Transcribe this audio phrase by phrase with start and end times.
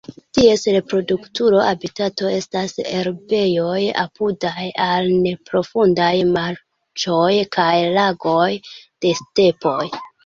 [0.35, 8.51] Ties reprodukta habitato estas herbejoj apudaj al neprofundaj marĉoj kaj lagoj
[9.05, 9.81] de stepoj.